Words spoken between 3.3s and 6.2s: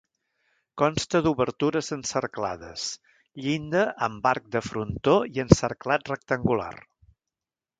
llinda amb arc de frontó i encerclat